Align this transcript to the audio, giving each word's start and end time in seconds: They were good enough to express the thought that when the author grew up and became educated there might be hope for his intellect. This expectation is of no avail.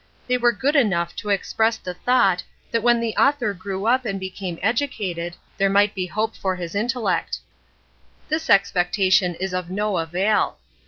They 0.25 0.35
were 0.39 0.51
good 0.51 0.75
enough 0.75 1.15
to 1.17 1.29
express 1.29 1.77
the 1.77 1.93
thought 1.93 2.43
that 2.71 2.81
when 2.81 2.99
the 2.99 3.15
author 3.17 3.53
grew 3.53 3.85
up 3.85 4.03
and 4.03 4.19
became 4.19 4.57
educated 4.63 5.35
there 5.59 5.69
might 5.69 5.93
be 5.93 6.07
hope 6.07 6.35
for 6.35 6.55
his 6.55 6.73
intellect. 6.73 7.37
This 8.27 8.49
expectation 8.49 9.35
is 9.35 9.53
of 9.53 9.69
no 9.69 9.99
avail. 9.99 10.57